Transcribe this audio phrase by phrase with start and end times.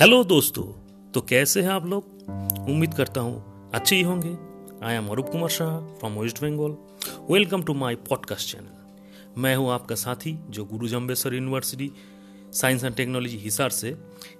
[0.00, 0.62] Hello दोस्तों
[1.12, 2.04] तो कैसे हैं आप लोग?
[2.68, 4.36] उम्मीद करता हूँ अच्छे ही होंगे।
[4.86, 6.76] I am Arup Kumar Shah from West Bengal
[7.30, 8.94] welcome to my podcast channel
[9.38, 11.92] मैं हूँ आपका साथी जो Guru Jambheshwar university
[12.52, 13.96] science and technology Hisar से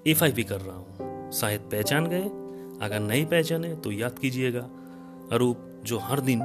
[0.06, 2.24] एफ़ कर रहा हूँ। शायद पहचान गए?
[2.86, 4.70] अगर नहीं पहचाने तो याद कीजिएगा।
[5.32, 6.42] अरूप जो हर दिन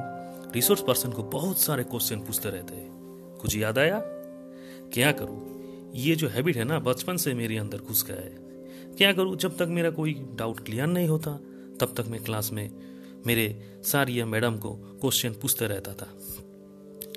[0.54, 2.97] रिसोर्स पर्सन को बहुत सारे क्वेश्चन पूछते रहते हैं।
[3.40, 3.98] कुछ याद आया?
[4.92, 5.58] क्या करूँ?
[5.94, 8.48] ये जो हैबिट है ना, बचपन से मेरे अंदर घुस गया है।
[8.96, 9.36] क्या करूँ?
[9.36, 11.30] जब तक मेरा कोई डाउट क्लियर नहीं होता,
[11.80, 12.70] तब तक मैं क्लास में
[13.26, 16.08] मेरे सर या मैडम को क्वेश्चन पूछते रहता था।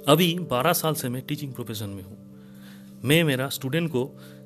[0.07, 2.17] अभी बारह साल से मैं टीचिंग प्रोफेशन में हूँ।
[3.05, 4.05] मैं मेरा स्टूडेंट को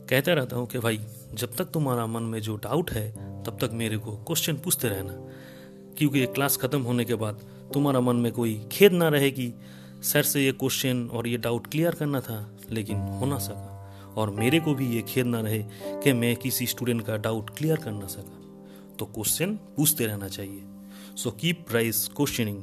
[0.10, 1.00] कहता रहता हूँ कि भाई,
[1.34, 3.12] जब तक तुम्हारा मन में जो डाउट है,
[3.44, 5.14] तब तक मेरे को क्वेश्चन पूछते रहना।
[5.98, 7.36] क्योंकि क्लास ख़त्म होने के बाद
[7.74, 9.54] तुम्हारा मन में कोई खेद ना रहे कि
[10.06, 12.38] सर से ये क्वेश्चन और ये डाउट क्लियर करना था,
[12.72, 15.64] लेकिन हो ना सका। और मेरे को भी ये खेद ना रहे
[16.04, 20.64] कि मैं किसी स्टूडेंट का डाउट क्लियर कर ना सका। तो क्वेश्चन पूछते रहना चाहिए।
[21.16, 22.62] सो कीप प्राइस क्वेश्चनिंग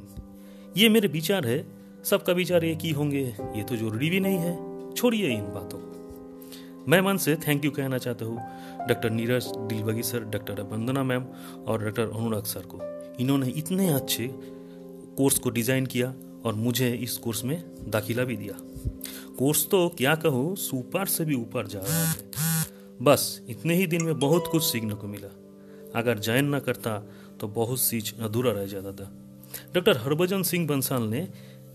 [0.77, 1.65] ये मेरे विचार है।
[2.03, 3.23] सबका विचार एक ही होंगे।
[3.55, 7.71] ये तो ज़रूरी भी नहीं है। छोड़िए इन बातों को। मैं मन से थैंक यू
[7.71, 11.25] कहना चाहता हूँ। Doctor Neeraj Dilbagi sir doctor Vandana ma'am
[11.67, 12.79] और डॉक्टर अनुराग सर को।
[13.19, 14.27] इन्होंने इतने अच्छे
[15.17, 16.13] कोर्स को डिज़ाइन किया।
[16.45, 18.53] और मुझे इस कोर्स में दाखिला भी दिया।
[19.37, 22.15] कोर्स तो क्या कहूँ, सुपर से भी ऊपर जा रहा है।
[23.01, 25.29] बस, इतने ही दिन में बहुत कुछ सीखने को मिला।
[25.95, 26.97] अगर ज्वाइन न करता
[27.39, 29.11] तो बहुत चीज़ अधूरा रह जाता था।
[29.73, 31.27] डॉक्टर हरभजन सिंह बंसाल ने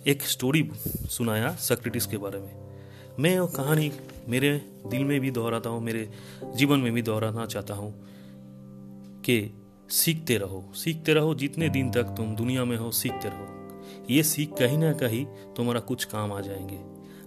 [0.07, 0.71] एक स्टोरी
[1.11, 2.53] सुनाया सक्रेटिस के बारे में।
[3.19, 3.91] मैं वो कहानी
[4.29, 4.51] मेरे
[4.87, 6.09] दिल में भी दोहराता हूँ, मेरे
[6.55, 7.93] जीवन में भी दोहराना चाहता हूँ
[9.25, 9.51] कि
[9.91, 13.58] सीखते रहो सीखते रहो जितने दिन तक तुम दुनिया में हो, सीखते रहो।
[14.11, 16.81] ये सीख कहीं ना कहीं तुम्हारा कुछ काम आ जाएँगे।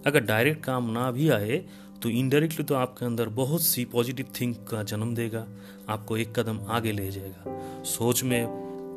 [0.06, 1.64] अगर डायरेक्ट काम ना भी आए
[2.02, 5.46] तो इनडायरेक्टली तो आपके अंदर बहुत सी पॉजिटिव थिंक का जन्म देगा।
[5.88, 8.46] आपको एक कदम आगे ले जाएगा। सोच में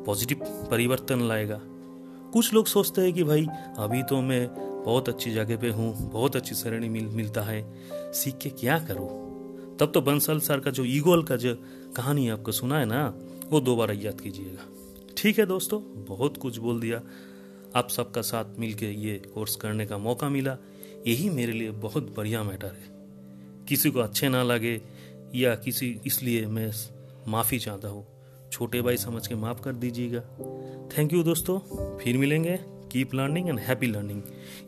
[0.06, 0.38] पॉजिटिव
[0.70, 1.60] परिवर्तन लाएगा।
[2.32, 3.46] कुछ लोग सोचते हैं कि भाई
[3.78, 4.48] अभी तो मैं
[4.84, 7.74] बहुत अच्छी जगह पे हूँ बहुत अच्छी श्रेणी मिल, मिलता है।
[8.12, 9.08] सीख के क्या करूँ?
[9.76, 11.54] तब तो बंसल सर का जो ईगोल का जो
[11.96, 13.14] कहानी आपको सुना है ना
[13.50, 14.64] वो दोबारा याद कीजिएगा।
[15.16, 17.02] ठीक है दोस्तों बहुत कुछ बोल दिया।
[17.76, 20.56] आप सबका साथ मिलकर ये कोर्स करने का मौका मिला।
[21.06, 22.94] यही मेरे लिए बहुत बढ़िया मैटर है।
[23.68, 24.80] किसी को अच्छे ना लगे
[25.34, 26.70] या किसी इसलिए मैं
[27.28, 28.06] माफ़ी चाहता हूँ,
[28.52, 30.20] छोटे भाई समझ के माफ़ कर दीजिएगा।
[30.88, 31.58] थैंक यू दोस्तों,
[31.98, 32.58] फिर मिलेंगे।
[32.92, 34.22] Keep learning and happy learning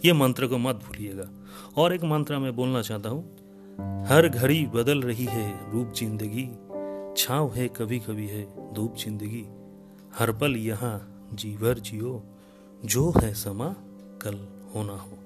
[0.04, 1.30] ये मंत्र को मत भूलिएगा।
[1.76, 3.22] और एक मंत्र मैं बोलना चाहता हूँ,
[4.08, 6.48] हर घड़ी बदल रही है रूप ज़िंदगी,
[7.16, 8.42] छाव है कभी कभी है
[8.74, 9.44] धूप ज़िंदगी,
[10.14, 12.22] हर पल यहाँ जीवर जियो।
[12.84, 13.76] जो है समा
[14.22, 15.18] कल होना हो।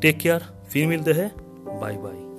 [0.00, 1.34] टेक केयर फिर मिलते हैं।
[1.80, 2.29] Bye bye